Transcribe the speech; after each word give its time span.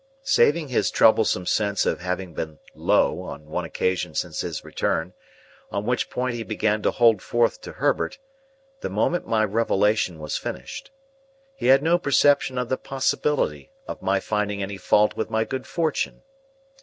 Saving 0.23 0.69
his 0.69 0.89
troublesome 0.89 1.45
sense 1.45 1.85
of 1.85 1.99
having 1.99 2.33
been 2.33 2.57
"low" 2.73 3.21
on 3.21 3.45
one 3.45 3.65
occasion 3.65 4.15
since 4.15 4.41
his 4.41 4.65
return,—on 4.65 5.85
which 5.85 6.09
point 6.09 6.33
he 6.33 6.41
began 6.41 6.81
to 6.81 6.89
hold 6.89 7.21
forth 7.21 7.61
to 7.61 7.73
Herbert, 7.73 8.17
the 8.79 8.89
moment 8.89 9.27
my 9.27 9.45
revelation 9.45 10.17
was 10.17 10.37
finished,—he 10.37 11.67
had 11.67 11.83
no 11.83 11.99
perception 11.99 12.57
of 12.57 12.67
the 12.67 12.77
possibility 12.77 13.69
of 13.87 14.01
my 14.01 14.19
finding 14.19 14.63
any 14.63 14.77
fault 14.77 15.15
with 15.15 15.29
my 15.29 15.43
good 15.43 15.67
fortune. 15.67 16.23